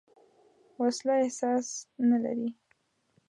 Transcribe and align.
وسله 0.81 1.13
احساس 1.23 1.67
نه 2.09 2.17
لري 2.23 2.49